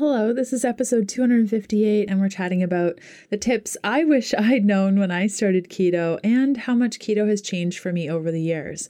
[0.00, 4.98] Hello, this is episode 258, and we're chatting about the tips I wish I'd known
[4.98, 8.88] when I started keto and how much keto has changed for me over the years.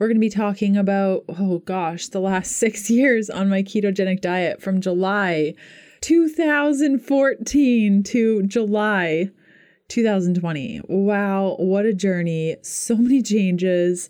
[0.00, 4.20] We're going to be talking about, oh gosh, the last six years on my ketogenic
[4.20, 5.54] diet from July
[6.00, 9.30] 2014 to July
[9.86, 10.80] 2020.
[10.88, 12.56] Wow, what a journey!
[12.62, 14.08] So many changes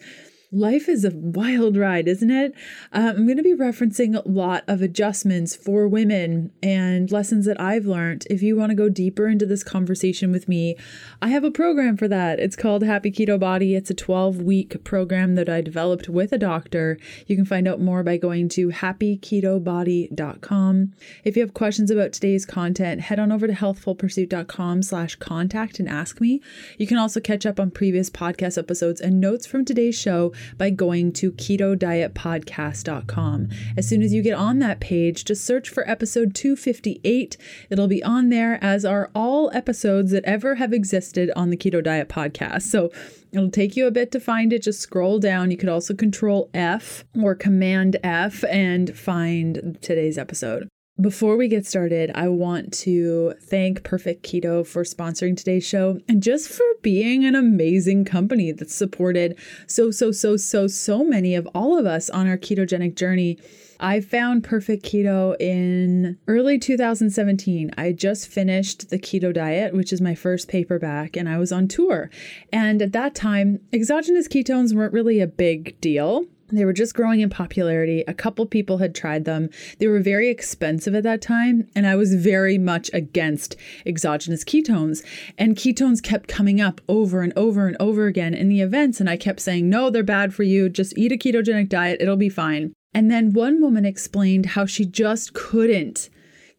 [0.51, 2.55] Life is a wild ride, isn't it?
[2.91, 7.61] Uh, I'm going to be referencing a lot of adjustments for women and lessons that
[7.61, 8.27] I've learned.
[8.31, 10.75] If you want to go deeper into this conversation with me,
[11.21, 12.41] I have a program for that.
[12.41, 13.75] It's called Happy Keto Body.
[13.75, 16.99] It's a 12 week program that I developed with a doctor.
[17.27, 20.93] You can find out more by going to happyketobody.com.
[21.25, 25.91] If you have questions about today's content, head on over to healthfulpursuit.com slash contact and
[25.91, 26.41] ask me.
[26.79, 30.71] You can also catch up on previous podcast episodes and notes from today's show by
[30.71, 33.49] going to keto diet ketodietpodcast.com.
[33.77, 37.37] As soon as you get on that page, just search for episode 258.
[37.71, 41.83] It'll be on there, as are all episodes that ever have existed on the Keto
[41.83, 42.63] Diet podcast.
[42.63, 42.91] So
[43.31, 44.63] It'll take you a bit to find it.
[44.63, 45.51] Just scroll down.
[45.51, 50.67] You could also control F or command F and find today's episode.
[51.01, 56.21] Before we get started, I want to thank Perfect Keto for sponsoring today's show and
[56.21, 61.47] just for being an amazing company that supported so, so, so, so, so many of
[61.55, 63.39] all of us on our ketogenic journey.
[63.79, 67.71] I found Perfect Keto in early 2017.
[67.79, 71.69] I just finished the keto diet, which is my first paperback, and I was on
[71.69, 72.11] tour.
[72.53, 76.27] And at that time, exogenous ketones weren't really a big deal.
[76.51, 78.05] They were just growing in popularity.
[78.09, 79.51] A couple people had tried them.
[79.79, 85.05] They were very expensive at that time, and I was very much against exogenous ketones.
[85.37, 89.11] And ketones kept coming up over and over and over again in the events, and
[89.11, 90.69] I kept saying, "No, they're bad for you.
[90.69, 92.01] Just eat a ketogenic diet.
[92.01, 96.09] It'll be fine." And then one woman explained how she just couldn't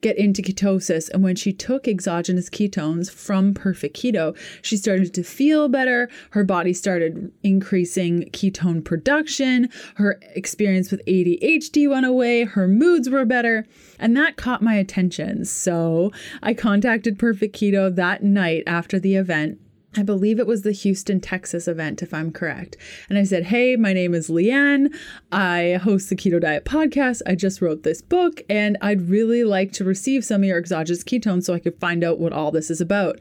[0.01, 1.09] get into ketosis.
[1.09, 6.09] And when she took exogenous ketones from Perfect Keto, she started to feel better.
[6.31, 9.69] Her body started increasing ketone production.
[9.95, 12.43] Her experience with ADHD went away.
[12.43, 13.65] Her moods were better.
[13.99, 15.45] And that caught my attention.
[15.45, 19.59] So I contacted Perfect Keto that night after the event
[19.97, 22.77] I believe it was the Houston, Texas event, if I'm correct.
[23.09, 24.93] And I said, Hey, my name is Leanne.
[25.31, 27.21] I host the Keto Diet podcast.
[27.25, 31.03] I just wrote this book, and I'd really like to receive some of your exogenous
[31.03, 33.19] ketones so I could find out what all this is about.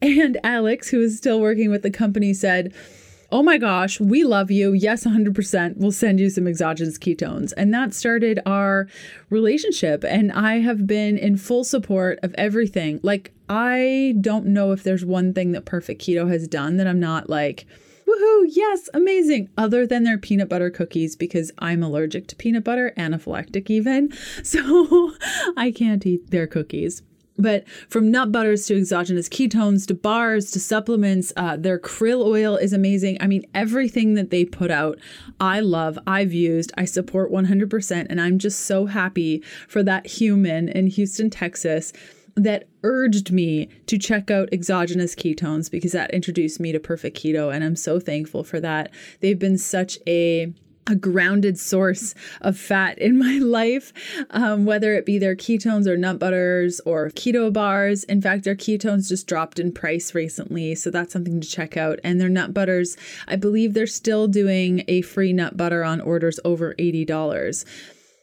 [0.00, 2.72] And Alex, who is still working with the company, said,
[3.32, 4.72] oh my gosh, we love you.
[4.72, 5.76] Yes, 100%.
[5.76, 7.52] We'll send you some exogenous ketones.
[7.56, 8.86] And that started our
[9.30, 10.04] relationship.
[10.04, 13.00] And I have been in full support of everything.
[13.02, 17.00] Like, I don't know if there's one thing that Perfect Keto has done that I'm
[17.00, 17.66] not like,
[18.06, 22.92] woohoo, yes, amazing, other than their peanut butter cookies because I'm allergic to peanut butter,
[22.96, 24.12] anaphylactic even.
[24.42, 25.12] So
[25.56, 27.02] I can't eat their cookies.
[27.38, 32.56] But from nut butters to exogenous ketones to bars to supplements, uh, their krill oil
[32.56, 33.18] is amazing.
[33.20, 34.98] I mean, everything that they put out,
[35.38, 38.06] I love, I've used, I support 100%.
[38.08, 41.92] And I'm just so happy for that human in Houston, Texas
[42.36, 47.52] that urged me to check out exogenous ketones because that introduced me to perfect keto.
[47.52, 48.90] And I'm so thankful for that.
[49.20, 50.52] They've been such a
[50.88, 53.92] a grounded source of fat in my life,
[54.30, 58.04] um, whether it be their ketones or nut butters or keto bars.
[58.04, 61.98] In fact, their ketones just dropped in price recently, so that's something to check out.
[62.04, 62.96] And their nut butters,
[63.26, 67.64] I believe they're still doing a free nut butter on orders over $80.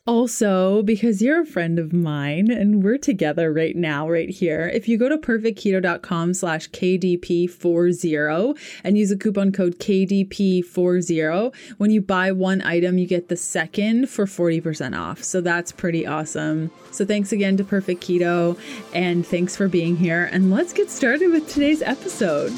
[0.06, 4.90] Also, because you're a friend of mine and we're together right now, right here, if
[4.90, 12.34] you go to perfectketo.com slash KDP40 and use a coupon code KDP40, when you buy
[12.34, 15.24] one item, you get the second for 40% off.
[15.24, 16.70] So that's pretty awesome.
[16.92, 18.60] So thanks again to Perfect Keto
[18.94, 20.26] and thanks for being here.
[20.34, 22.52] And let's get started with today's episode.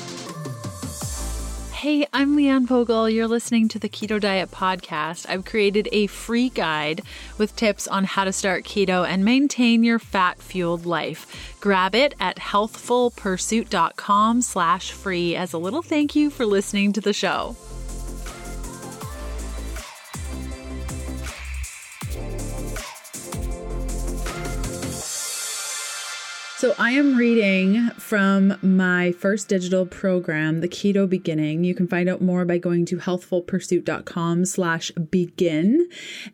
[1.86, 3.08] Hey, I'm Leanne Vogel.
[3.08, 5.30] You're listening to the Keto Diet Podcast.
[5.30, 7.04] I've created a free guide
[7.38, 11.56] with tips on how to start keto and maintain your fat-fueled life.
[11.60, 17.14] Grab it at healthfulpursuit.com slash free as a little thank you for listening to the
[17.14, 17.56] show.
[26.66, 31.64] So I am reading from my first digital program, The Keto Beginning.
[31.64, 35.88] You can find out more by going to healthfulpursuit.com slash begin.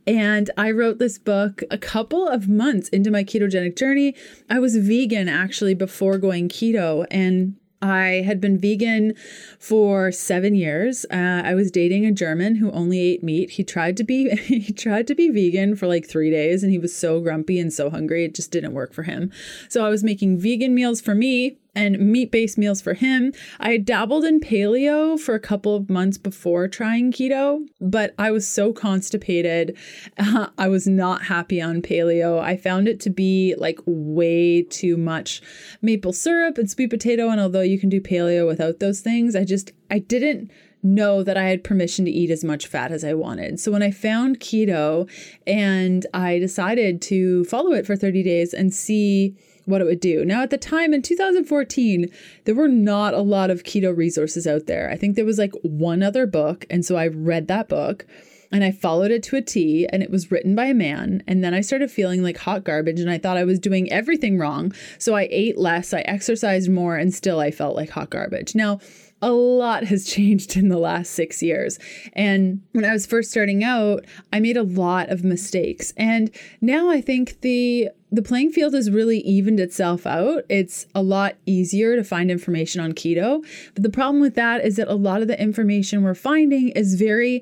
[0.07, 4.16] And I wrote this book a couple of months into my ketogenic journey.
[4.50, 9.16] I was vegan actually before going keto and I had been vegan
[9.60, 11.06] for seven years.
[11.12, 13.51] Uh, I was dating a German who only ate meat.
[13.51, 16.78] He tried to be he tried to be vegan for like three days, and he
[16.80, 19.31] was so grumpy and so hungry it just didn't work for him.
[19.69, 23.31] So I was making vegan meals for me and meat based meals for him.
[23.59, 28.31] I had dabbled in paleo for a couple of months before trying keto, but I
[28.31, 29.77] was so constipated.
[30.18, 32.39] Uh, I was not happy on paleo.
[32.39, 35.41] I found it to be like way too much
[35.81, 37.29] maple syrup and sweet potato.
[37.29, 40.51] And although you can do paleo without those things, I just, I didn't
[40.83, 43.59] know that I had permission to eat as much fat as I wanted.
[43.59, 45.09] So when I found keto
[45.45, 49.38] and I decided to follow it for 30 days and see
[49.71, 50.23] what it would do.
[50.23, 52.12] Now, at the time in 2014,
[52.45, 54.89] there were not a lot of keto resources out there.
[54.91, 56.65] I think there was like one other book.
[56.69, 58.06] And so I read that book
[58.51, 61.23] and I followed it to a T and it was written by a man.
[61.25, 64.38] And then I started feeling like hot garbage and I thought I was doing everything
[64.38, 64.73] wrong.
[64.97, 68.53] So I ate less, I exercised more, and still I felt like hot garbage.
[68.53, 68.79] Now,
[69.21, 71.79] a lot has changed in the last six years.
[72.13, 75.94] And when I was first starting out, I made a lot of mistakes.
[75.95, 80.44] And now I think the the playing field has really evened itself out.
[80.50, 83.46] It's a lot easier to find information on keto.
[83.74, 86.96] But the problem with that is that a lot of the information we're finding is
[86.96, 87.42] very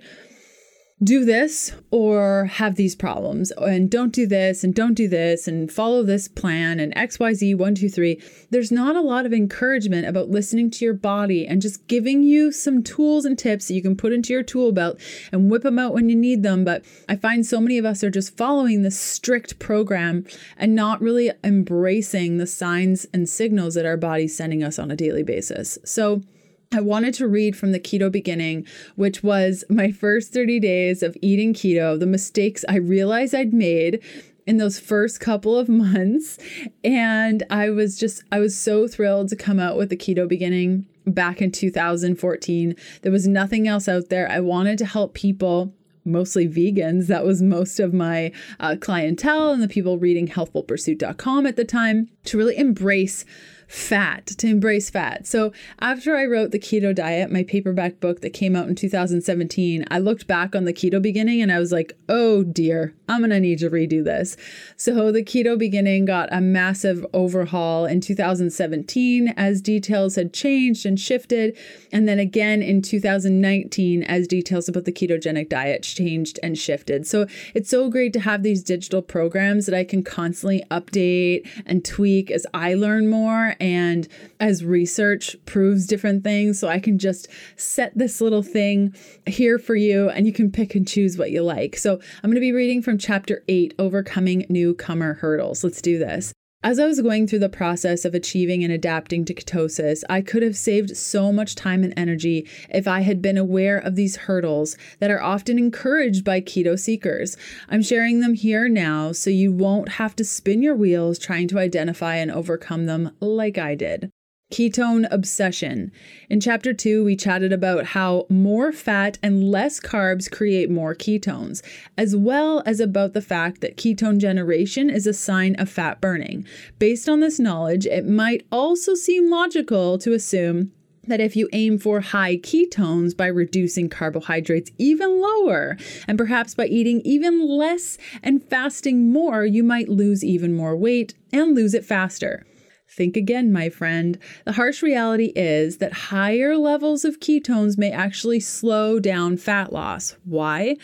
[1.01, 5.71] do this or have these problems and don't do this and don't do this and
[5.71, 10.83] follow this plan and xyz 123 there's not a lot of encouragement about listening to
[10.83, 14.33] your body and just giving you some tools and tips that you can put into
[14.33, 14.99] your tool belt
[15.31, 16.63] and whip them out when you need them.
[16.63, 20.25] But i find so many of us are just following this strict program
[20.57, 24.95] and not really embracing the signs and signals that our body's sending us on a
[24.95, 25.77] daily basis.
[25.85, 26.21] So
[26.71, 31.17] I wanted to read from the keto beginning, which was my first 30 days of
[31.19, 34.03] eating keto, the mistakes I realized I'd made
[34.45, 36.37] in those first couple of months.
[36.83, 40.85] And I was just, I was so thrilled to come out with the keto beginning
[41.07, 42.75] back in 2014.
[43.01, 44.29] There was nothing else out there.
[44.29, 45.73] I wanted to help people
[46.05, 47.07] mostly vegans.
[47.07, 52.09] That was most of my uh, clientele and the people reading healthfulpursuit.com at the time
[52.25, 53.25] to really embrace
[53.69, 55.27] fat, to embrace fat.
[55.27, 59.85] So after I wrote The Keto Diet, my paperback book that came out in 2017,
[59.91, 63.29] I looked back on the keto beginning and I was like, oh dear, I'm going
[63.29, 64.35] to need to redo this.
[64.75, 70.99] So the keto beginning got a massive overhaul in 2017 as details had changed and
[70.99, 71.55] shifted.
[71.91, 77.05] And then again in 2019 as details about the ketogenic diet changed and shifted.
[77.05, 81.85] So it's so great to have these digital programs that I can constantly update and
[81.85, 84.07] tweak as I learn more and
[84.39, 86.59] as research proves different things.
[86.59, 88.95] So I can just set this little thing
[89.25, 91.77] here for you and you can pick and choose what you like.
[91.77, 95.63] So I'm going to be reading from chapter eight Overcoming Newcomer Hurdles.
[95.63, 96.33] Let's do this.
[96.61, 100.43] As I was going through the process of achieving and adapting to ketosis, I could
[100.43, 104.75] have saved so much time and energy if I had been aware of these hurdles
[104.99, 107.37] that are often encouraged by keto seekers.
[107.69, 111.59] I'm sharing them here now so you won't have to spin your wheels trying to
[111.59, 114.11] identify and overcome them like I did.
[114.51, 115.91] Ketone obsession.
[116.27, 121.61] In chapter two, we chatted about how more fat and less carbs create more ketones,
[121.95, 126.47] as well as about the fact that ketone generation is a sign of fat burning.
[126.79, 130.71] Based on this knowledge, it might also seem logical to assume
[131.03, 136.65] that if you aim for high ketones by reducing carbohydrates even lower, and perhaps by
[136.65, 141.85] eating even less and fasting more, you might lose even more weight and lose it
[141.85, 142.45] faster.
[142.91, 144.17] Think again, my friend.
[144.45, 150.15] The harsh reality is that higher levels of ketones may actually slow down fat loss.
[150.25, 150.75] Why?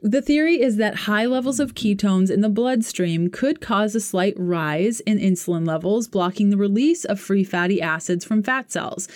[0.00, 4.34] The theory is that high levels of ketones in the bloodstream could cause a slight
[4.36, 9.08] rise in insulin levels, blocking the release of free fatty acids from fat cells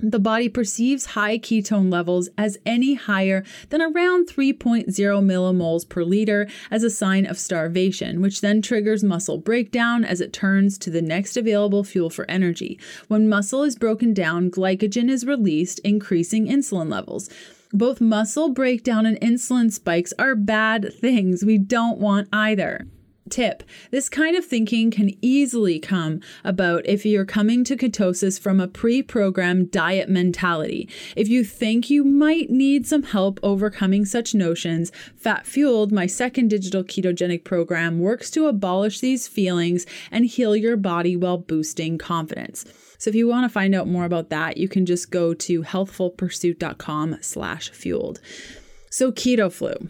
[0.00, 6.46] the body perceives high ketone levels as any higher than around 3.0 millimoles per liter
[6.70, 11.02] as a sign of starvation, which then triggers muscle breakdown as it turns to the
[11.02, 12.78] next available fuel for energy.
[13.08, 17.28] When muscle is broken down, glycogen is released, increasing insulin levels.
[17.72, 21.44] Both muscle breakdown and insulin spikes are bad things.
[21.44, 22.86] We don't want either.
[23.28, 28.60] Tip This kind of thinking can easily come about if you're coming to ketosis from
[28.60, 30.88] a pre programmed diet mentality.
[31.16, 36.48] If you think you might need some help overcoming such notions, Fat Fueled, my second
[36.48, 42.64] digital ketogenic program, works to abolish these feelings and heal your body while boosting confidence.
[42.98, 45.62] So if you want to find out more about that, you can just go to
[45.62, 48.20] healthfulpursuit.com slash fueled.
[48.90, 49.88] So keto flu.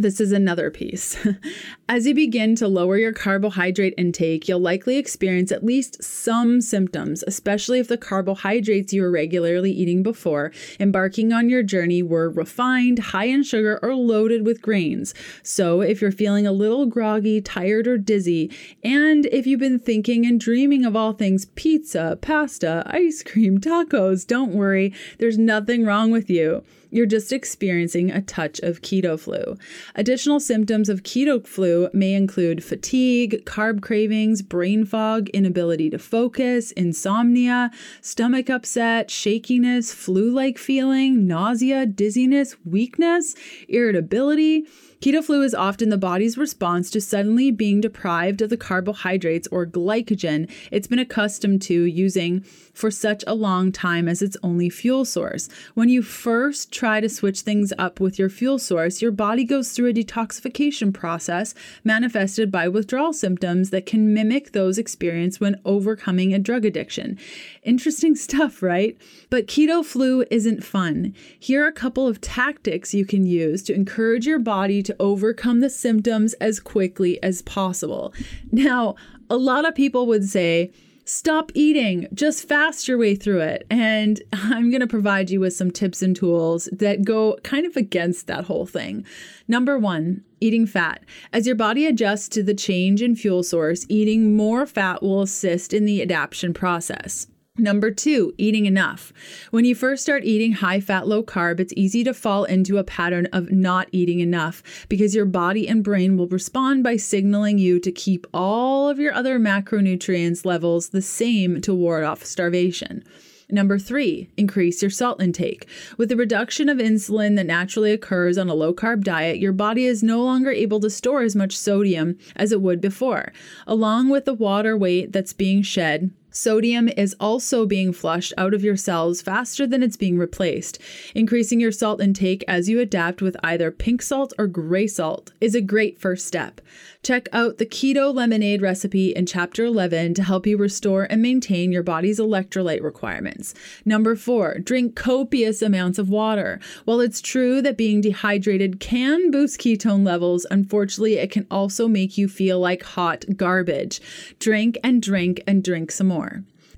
[0.00, 1.16] This is another piece.
[1.88, 7.22] As you begin to lower your carbohydrate intake, you'll likely experience at least some symptoms,
[7.26, 12.98] especially if the carbohydrates you were regularly eating before embarking on your journey were refined,
[12.98, 15.14] high in sugar, or loaded with grains.
[15.42, 18.50] So, if you're feeling a little groggy, tired, or dizzy,
[18.82, 24.26] and if you've been thinking and dreaming of all things pizza, pasta, ice cream, tacos,
[24.26, 26.64] don't worry, there's nothing wrong with you.
[26.90, 29.56] You're just experiencing a touch of keto flu.
[29.94, 36.72] Additional symptoms of keto flu may include fatigue, carb cravings, brain fog, inability to focus,
[36.72, 37.70] insomnia,
[38.00, 43.34] stomach upset, shakiness, flu like feeling, nausea, dizziness, weakness,
[43.68, 44.66] irritability.
[45.00, 49.64] Keto flu is often the body's response to suddenly being deprived of the carbohydrates or
[49.64, 52.42] glycogen it's been accustomed to using
[52.74, 55.48] for such a long time as its only fuel source.
[55.72, 59.72] When you first try to switch things up with your fuel source, your body goes
[59.72, 66.34] through a detoxification process manifested by withdrawal symptoms that can mimic those experienced when overcoming
[66.34, 67.18] a drug addiction.
[67.62, 68.98] Interesting stuff, right?
[69.30, 71.14] But keto flu isn't fun.
[71.38, 75.60] Here are a couple of tactics you can use to encourage your body to overcome
[75.60, 78.12] the symptoms as quickly as possible.
[78.50, 78.96] Now,
[79.28, 80.72] a lot of people would say,
[81.04, 83.66] stop eating, just fast your way through it.
[83.70, 87.76] And I'm going to provide you with some tips and tools that go kind of
[87.76, 89.04] against that whole thing.
[89.48, 91.04] Number one, eating fat.
[91.32, 95.72] As your body adjusts to the change in fuel source, eating more fat will assist
[95.72, 97.26] in the adaptation process.
[97.60, 99.12] Number two, eating enough.
[99.50, 102.84] When you first start eating high fat, low carb, it's easy to fall into a
[102.84, 107.78] pattern of not eating enough because your body and brain will respond by signaling you
[107.78, 113.04] to keep all of your other macronutrients levels the same to ward off starvation.
[113.50, 115.66] Number three, increase your salt intake.
[115.98, 119.84] With the reduction of insulin that naturally occurs on a low carb diet, your body
[119.84, 123.32] is no longer able to store as much sodium as it would before.
[123.66, 128.62] Along with the water weight that's being shed, Sodium is also being flushed out of
[128.62, 130.78] your cells faster than it's being replaced.
[131.14, 135.56] Increasing your salt intake as you adapt with either pink salt or gray salt is
[135.56, 136.60] a great first step.
[137.02, 141.72] Check out the keto lemonade recipe in chapter 11 to help you restore and maintain
[141.72, 143.54] your body's electrolyte requirements.
[143.84, 146.60] Number four, drink copious amounts of water.
[146.84, 152.16] While it's true that being dehydrated can boost ketone levels, unfortunately, it can also make
[152.16, 154.00] you feel like hot garbage.
[154.38, 156.19] Drink and drink and drink some more.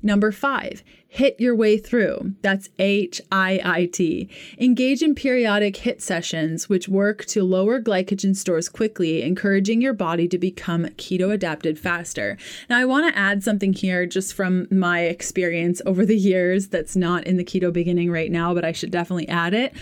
[0.04, 2.34] Number five, hit your way through.
[2.42, 4.28] That's H I I T.
[4.58, 10.26] Engage in periodic HIIT sessions, which work to lower glycogen stores quickly, encouraging your body
[10.26, 12.37] to become keto adapted faster.
[12.68, 16.96] Now, I want to add something here just from my experience over the years that's
[16.96, 19.72] not in the keto beginning right now, but I should definitely add it.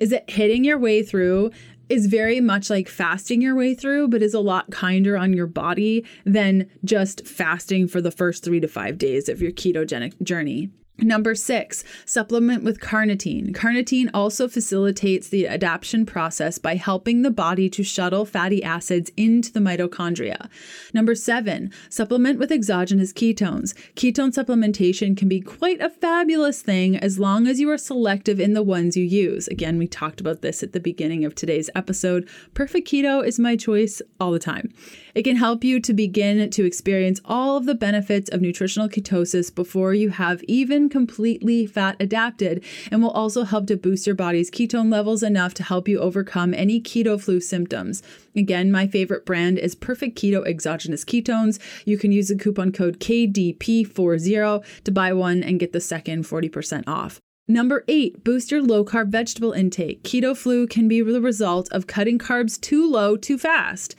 [0.00, 1.50] Is that hitting your way through
[1.88, 5.46] is very much like fasting your way through, but is a lot kinder on your
[5.46, 10.70] body than just fasting for the first three to five days of your ketogenic journey.
[11.00, 13.52] Number six, supplement with carnitine.
[13.52, 19.52] Carnitine also facilitates the adaptation process by helping the body to shuttle fatty acids into
[19.52, 20.48] the mitochondria.
[20.92, 23.74] Number seven, supplement with exogenous ketones.
[23.94, 28.54] Ketone supplementation can be quite a fabulous thing as long as you are selective in
[28.54, 29.46] the ones you use.
[29.46, 32.28] Again, we talked about this at the beginning of today's episode.
[32.54, 34.72] Perfect keto is my choice all the time.
[35.14, 39.54] It can help you to begin to experience all of the benefits of nutritional ketosis
[39.54, 44.50] before you have even completely fat adapted and will also help to boost your body's
[44.50, 48.02] ketone levels enough to help you overcome any keto flu symptoms.
[48.36, 51.58] Again, my favorite brand is Perfect Keto Exogenous Ketones.
[51.84, 56.84] You can use the coupon code KDP40 to buy one and get the second 40%
[56.86, 57.20] off.
[57.50, 60.02] Number eight, boost your low carb vegetable intake.
[60.02, 63.96] Keto flu can be the result of cutting carbs too low too fast.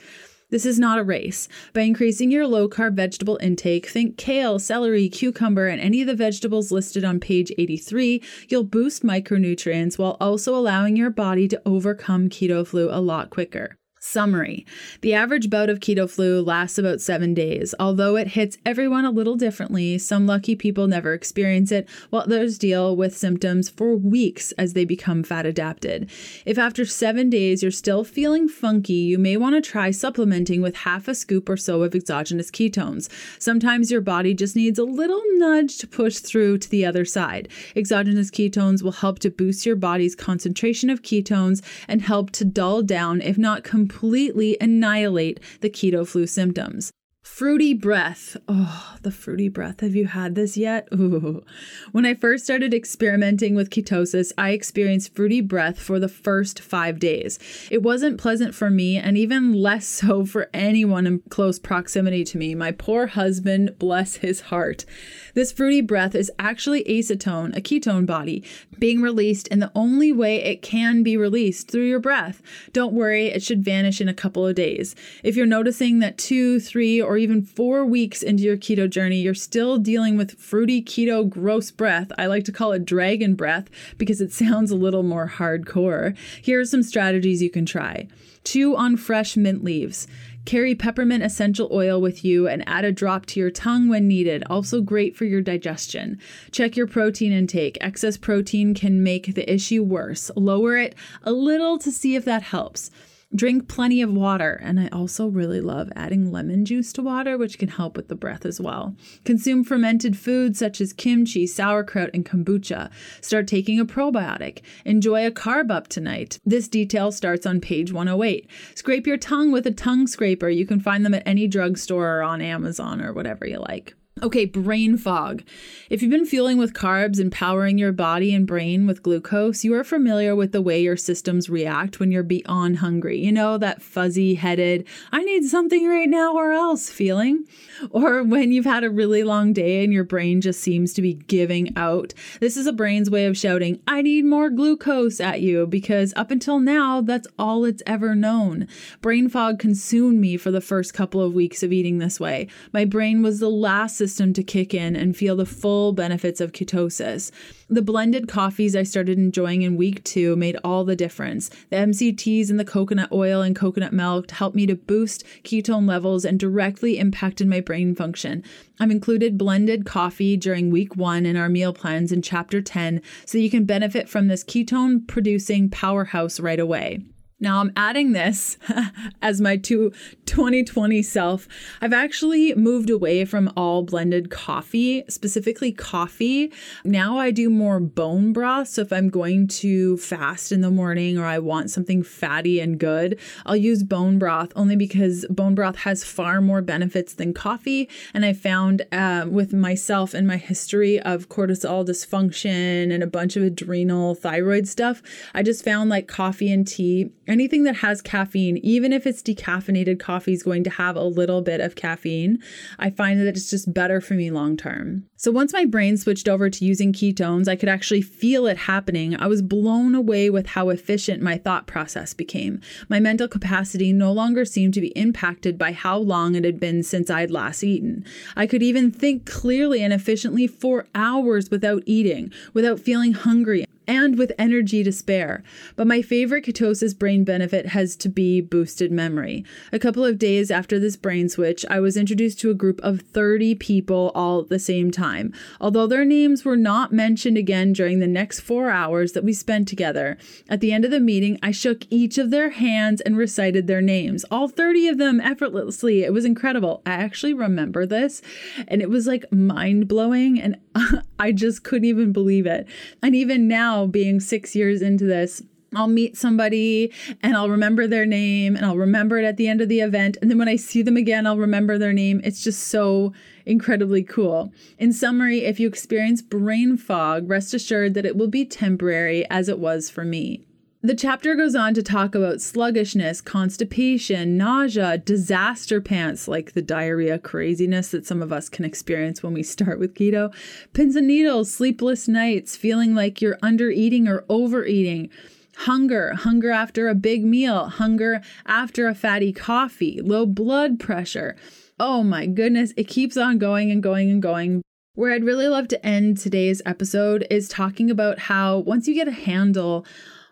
[0.50, 1.48] This is not a race.
[1.72, 6.14] By increasing your low carb vegetable intake, think kale, celery, cucumber, and any of the
[6.14, 12.28] vegetables listed on page 83, you'll boost micronutrients while also allowing your body to overcome
[12.28, 13.79] keto flu a lot quicker.
[14.02, 14.64] Summary
[15.02, 17.74] The average bout of keto flu lasts about seven days.
[17.78, 22.56] Although it hits everyone a little differently, some lucky people never experience it, while others
[22.56, 26.10] deal with symptoms for weeks as they become fat adapted.
[26.46, 30.76] If after seven days you're still feeling funky, you may want to try supplementing with
[30.76, 33.10] half a scoop or so of exogenous ketones.
[33.38, 37.48] Sometimes your body just needs a little nudge to push through to the other side.
[37.76, 42.80] Exogenous ketones will help to boost your body's concentration of ketones and help to dull
[42.80, 46.92] down, if not completely completely annihilate the keto flu symptoms.
[47.32, 48.36] Fruity breath.
[48.48, 49.80] Oh, the fruity breath.
[49.80, 50.88] Have you had this yet?
[50.94, 51.42] Ooh.
[51.90, 56.98] When I first started experimenting with ketosis, I experienced fruity breath for the first five
[56.98, 57.38] days.
[57.70, 62.36] It wasn't pleasant for me, and even less so for anyone in close proximity to
[62.36, 62.54] me.
[62.54, 64.84] My poor husband, bless his heart.
[65.32, 68.44] This fruity breath is actually acetone, a ketone body,
[68.78, 72.42] being released in the only way it can be released through your breath.
[72.74, 74.94] Don't worry, it should vanish in a couple of days.
[75.22, 79.34] If you're noticing that two, three, or even four weeks into your keto journey, you're
[79.34, 84.20] still dealing with fruity keto gross breath, I like to call it dragon breath because
[84.20, 86.16] it sounds a little more hardcore.
[86.42, 88.08] Here are some strategies you can try.
[88.44, 90.08] Chew on fresh mint leaves.
[90.46, 94.42] Carry peppermint essential oil with you and add a drop to your tongue when needed.
[94.48, 96.18] Also great for your digestion.
[96.50, 97.76] Check your protein intake.
[97.80, 100.30] Excess protein can make the issue worse.
[100.34, 102.90] Lower it a little to see if that helps.
[103.32, 107.58] Drink plenty of water, and I also really love adding lemon juice to water, which
[107.58, 108.96] can help with the breath as well.
[109.24, 112.90] Consume fermented foods such as kimchi, sauerkraut, and kombucha.
[113.20, 114.62] Start taking a probiotic.
[114.84, 116.40] Enjoy a carb up tonight.
[116.44, 118.50] This detail starts on page 108.
[118.74, 120.48] Scrape your tongue with a tongue scraper.
[120.48, 123.94] You can find them at any drugstore or on Amazon or whatever you like.
[124.22, 125.42] Okay, brain fog.
[125.88, 129.74] If you've been fueling with carbs and powering your body and brain with glucose, you
[129.74, 133.18] are familiar with the way your systems react when you're beyond hungry.
[133.18, 137.46] You know, that fuzzy headed, I need something right now or else feeling.
[137.90, 141.14] Or when you've had a really long day and your brain just seems to be
[141.14, 142.12] giving out.
[142.40, 146.30] This is a brain's way of shouting, I need more glucose at you because up
[146.30, 148.68] until now, that's all it's ever known.
[149.00, 152.48] Brain fog consumed me for the first couple of weeks of eating this way.
[152.74, 156.50] My brain was the last system to kick in and feel the full benefits of
[156.50, 157.30] ketosis.
[157.68, 161.48] The blended coffees I started enjoying in week two made all the difference.
[161.70, 166.24] The MCTs and the coconut oil and coconut milk helped me to boost ketone levels
[166.24, 168.42] and directly impacted my brain function.
[168.80, 173.38] I've included blended coffee during week one in our meal plans in chapter 10 so
[173.38, 177.04] you can benefit from this ketone producing powerhouse right away.
[177.40, 178.58] Now I'm adding this
[179.22, 179.92] as my two
[180.26, 181.48] 2020 self.
[181.80, 186.52] I've actually moved away from all blended coffee, specifically coffee.
[186.84, 188.68] Now I do more bone broth.
[188.68, 192.78] So if I'm going to fast in the morning or I want something fatty and
[192.78, 197.88] good, I'll use bone broth only because bone broth has far more benefits than coffee.
[198.12, 203.36] And I found uh, with myself and my history of cortisol dysfunction and a bunch
[203.36, 205.02] of adrenal thyroid stuff,
[205.34, 209.98] I just found like coffee and tea anything that has caffeine, even if it's decaffeinated
[209.98, 212.38] coffee, is going to have a little bit of caffeine.
[212.78, 215.06] I find that it's just better for me long term.
[215.16, 219.14] So once my brain switched over to using ketones, I could actually feel it happening.
[219.20, 222.60] I was blown away with how efficient my thought process became.
[222.88, 226.82] My mental capacity no longer seemed to be impacted by how long it had been
[226.82, 228.04] since I'd last eaten.
[228.36, 234.16] I could even think clearly and efficiently for hours without eating, without feeling hungry and
[234.16, 235.42] with energy to spare.
[235.74, 239.44] But my favorite ketosis brain benefit has to be boosted memory.
[239.72, 243.00] A couple of days after this brain switch, I was introduced to a group of
[243.00, 245.34] 30 people all at the same time.
[245.60, 249.66] Although their names were not mentioned again during the next four hours that we spent
[249.66, 250.16] together,
[250.48, 253.82] at the end of the meeting, I shook each of their hands and recited their
[253.82, 256.04] names, all 30 of them effortlessly.
[256.04, 256.80] It was incredible.
[256.86, 258.22] I actually remember this,
[258.68, 260.58] and it was like mind blowing, and
[261.18, 262.68] I just couldn't even believe it.
[263.02, 265.42] And even now, being six years into this,
[265.74, 269.60] I'll meet somebody and I'll remember their name and I'll remember it at the end
[269.60, 270.16] of the event.
[270.20, 272.20] And then when I see them again, I'll remember their name.
[272.24, 273.12] It's just so
[273.46, 274.52] incredibly cool.
[274.78, 279.48] In summary, if you experience brain fog, rest assured that it will be temporary as
[279.48, 280.44] it was for me.
[280.82, 287.18] The chapter goes on to talk about sluggishness, constipation, nausea, disaster pants, like the diarrhea
[287.18, 290.34] craziness that some of us can experience when we start with keto,
[290.72, 295.10] pins and needles, sleepless nights, feeling like you're under eating or overeating,
[295.54, 301.36] hunger, hunger after a big meal, hunger after a fatty coffee, low blood pressure.
[301.78, 304.62] Oh my goodness, it keeps on going and going and going.
[304.94, 309.08] Where I'd really love to end today's episode is talking about how once you get
[309.08, 309.84] a handle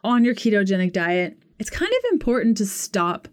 [0.09, 3.29] on your ketogenic diet, it's kind of important to stop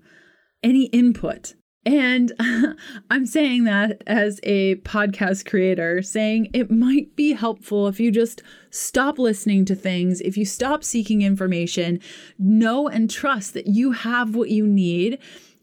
[0.62, 1.56] any input.
[1.86, 2.34] And
[3.10, 8.42] I'm saying that as a podcast creator, saying it might be helpful if you just
[8.72, 12.02] stop listening to things, if you stop seeking information,
[12.38, 15.20] know and trust that you have what you need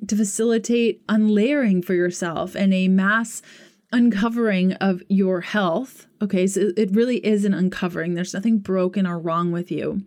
[0.09, 3.43] to facilitate unlayering for yourself and a mass
[3.93, 6.07] uncovering of your health.
[6.23, 8.15] Okay, so it really is an uncovering.
[8.15, 10.05] There's nothing broken or wrong with you.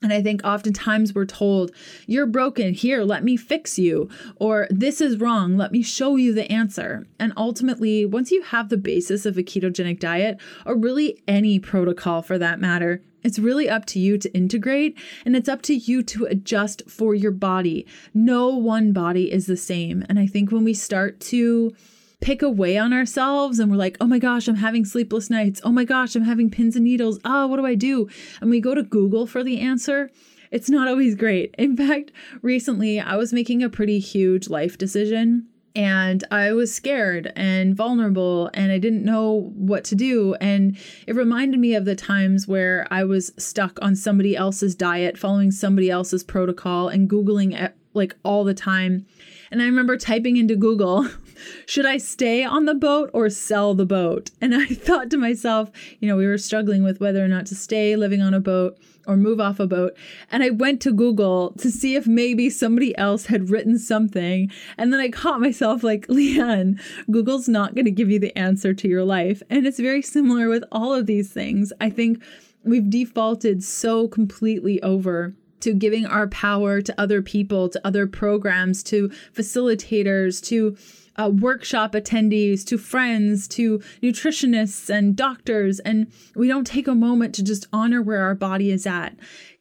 [0.00, 1.72] And I think oftentimes we're told,
[2.06, 6.32] you're broken, here, let me fix you, or this is wrong, let me show you
[6.32, 7.06] the answer.
[7.18, 12.22] And ultimately, once you have the basis of a ketogenic diet, or really any protocol
[12.22, 16.04] for that matter, it's really up to you to integrate and it's up to you
[16.04, 17.84] to adjust for your body.
[18.14, 20.04] No one body is the same.
[20.08, 21.74] And I think when we start to
[22.20, 25.60] pick away on ourselves and we're like, oh my gosh, I'm having sleepless nights.
[25.64, 27.18] Oh my gosh, I'm having pins and needles.
[27.24, 28.08] Ah, oh, what do I do?
[28.40, 30.10] And we go to Google for the answer.
[30.50, 31.54] It's not always great.
[31.58, 37.32] In fact, recently I was making a pretty huge life decision and I was scared
[37.36, 40.34] and vulnerable and I didn't know what to do.
[40.40, 40.76] And
[41.06, 45.50] it reminded me of the times where I was stuck on somebody else's diet, following
[45.52, 49.06] somebody else's protocol, and Googling it like all the time.
[49.50, 51.08] And I remember typing into Google,
[51.66, 54.30] should I stay on the boat or sell the boat?
[54.40, 55.70] And I thought to myself,
[56.00, 58.78] you know, we were struggling with whether or not to stay living on a boat
[59.08, 59.96] or move off a boat.
[60.30, 64.52] And I went to Google to see if maybe somebody else had written something.
[64.76, 68.74] And then I caught myself like, Leanne, Google's not going to give you the answer
[68.74, 69.42] to your life.
[69.48, 71.72] And it's very similar with all of these things.
[71.80, 72.22] I think
[72.64, 78.82] we've defaulted so completely over to giving our power to other people, to other programs,
[78.84, 80.76] to facilitators, to
[81.18, 85.80] uh, workshop attendees, to friends, to nutritionists and doctors.
[85.80, 89.16] And we don't take a moment to just honor where our body is at.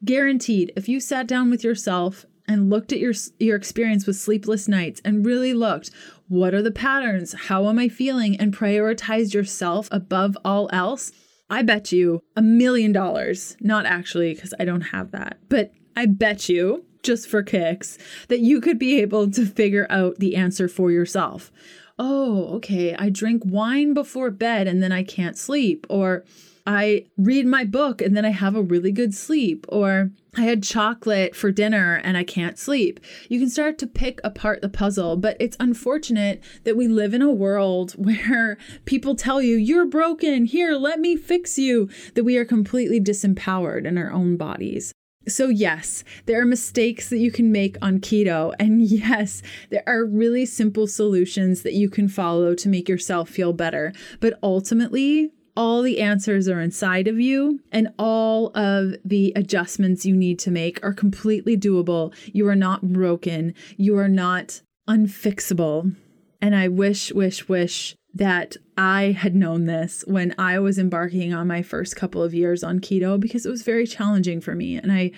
[0.06, 4.68] Guaranteed, if you sat down with yourself and looked at your your experience with sleepless
[4.68, 5.92] nights and really looked
[6.28, 11.12] what are the patterns how am i feeling and prioritized yourself above all else
[11.50, 16.06] i bet you a million dollars not actually because i don't have that but I
[16.06, 20.68] bet you, just for kicks, that you could be able to figure out the answer
[20.68, 21.52] for yourself.
[21.98, 25.88] Oh, okay, I drink wine before bed and then I can't sleep.
[25.90, 26.24] Or
[26.68, 29.66] I read my book and then I have a really good sleep.
[29.70, 33.00] Or I had chocolate for dinner and I can't sleep.
[33.28, 37.24] You can start to pick apart the puzzle, but it's unfortunate that we live in
[37.24, 42.38] a world where people tell you, you're broken, here, let me fix you, that we
[42.38, 44.94] are completely disempowered in our own bodies.
[45.28, 48.54] So, yes, there are mistakes that you can make on keto.
[48.60, 53.54] And yes, there are really simple solutions that you can follow to make yourself feel
[53.54, 53.94] better.
[54.20, 60.16] But ultimately, all the answers are inside of you, and all of the adjustments you
[60.16, 62.14] need to make are completely doable.
[62.32, 65.96] You are not broken, you are not unfixable.
[66.40, 71.48] And I wish, wish, wish that I had known this when I was embarking on
[71.48, 74.76] my first couple of years on keto because it was very challenging for me.
[74.76, 75.12] And I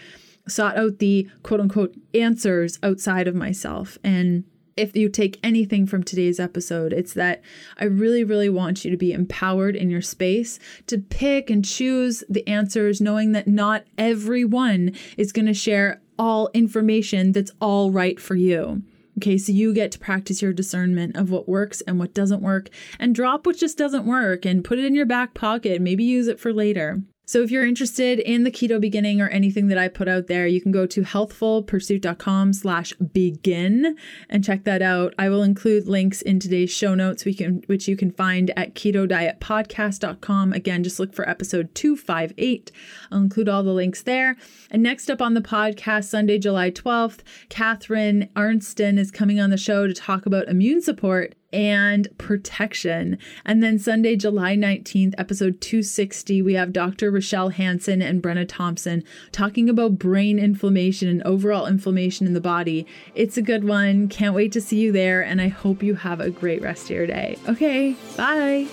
[0.48, 3.98] sought out the quote unquote answers outside of myself.
[4.04, 4.44] And
[4.76, 7.42] if you take anything from today's episode, it's that
[7.78, 12.24] I really, really want you to be empowered in your space to pick and choose
[12.30, 18.20] the answers, knowing that not everyone is going to share all information that's all right
[18.20, 18.82] for you.
[19.20, 22.70] Okay, so you get to practice your discernment of what works and what doesn't work,
[22.98, 25.82] and drop what just doesn't work and put it in your back pocket.
[25.82, 27.02] Maybe use it for later.
[27.30, 30.48] So if you're interested in the keto beginning or anything that I put out there,
[30.48, 33.96] you can go to healthfulpursuit.com slash begin
[34.32, 35.14] and check that out.
[35.20, 38.74] I will include links in today's show notes, we can, which you can find at
[38.74, 40.54] keto diet ketodietpodcast.com.
[40.54, 42.72] Again, just look for episode 258.
[43.12, 44.36] I'll include all the links there.
[44.72, 49.58] And next up on the podcast, Sunday, July 12th, Catherine Arnston is coming on the
[49.58, 53.18] show to talk about immune support and protection.
[53.46, 57.12] And then Sunday, July 19th, episode 260, we have Dr.
[57.12, 62.86] Rochelle Hanson and Brenna Thompson talking about brain inflammation and overall inflammation in the body.
[63.16, 64.08] It's a good one.
[64.08, 65.22] Can't wait to see you there.
[65.22, 67.38] And I hope you have a great rest of your day.
[67.48, 68.68] Okay, bye.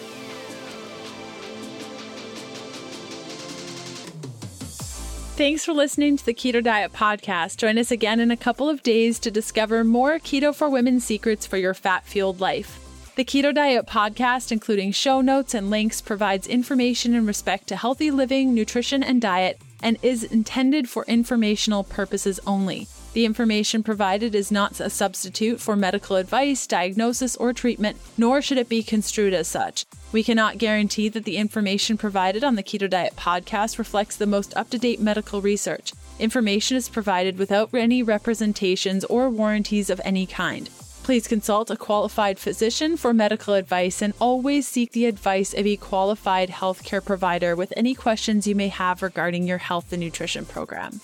[5.36, 7.58] Thanks for listening to the Keto Diet Podcast.
[7.58, 11.44] Join us again in a couple of days to discover more Keto for Women secrets
[11.44, 12.80] for your fat fueled life.
[13.16, 18.10] The Keto Diet Podcast, including show notes and links, provides information in respect to healthy
[18.10, 22.88] living, nutrition, and diet, and is intended for informational purposes only.
[23.16, 28.58] The information provided is not a substitute for medical advice, diagnosis, or treatment, nor should
[28.58, 29.86] it be construed as such.
[30.12, 34.54] We cannot guarantee that the information provided on the Keto Diet podcast reflects the most
[34.54, 35.94] up to date medical research.
[36.18, 40.68] Information is provided without any representations or warranties of any kind.
[41.02, 45.76] Please consult a qualified physician for medical advice and always seek the advice of a
[45.76, 51.00] qualified healthcare provider with any questions you may have regarding your health and nutrition program.